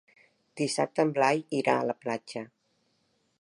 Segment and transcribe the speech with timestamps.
[0.61, 2.45] Dissabte en Blai irà a la platja.